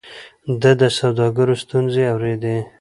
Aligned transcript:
ده 0.61 0.71
د 0.81 0.83
سوداګرو 0.99 1.55
ستونزې 1.63 2.03
اورېدې. 2.13 2.57